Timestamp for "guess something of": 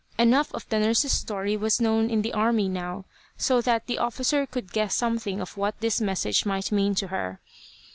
4.73-5.57